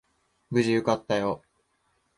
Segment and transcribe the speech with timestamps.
[0.49, 1.43] 無事受かったよ。